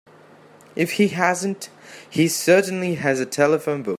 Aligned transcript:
If 0.75 0.93
he 0.93 1.09
hasn't 1.09 1.69
he 2.09 2.27
certainly 2.27 2.95
has 2.95 3.19
a 3.19 3.25
telephone 3.27 3.83
book. 3.83 3.89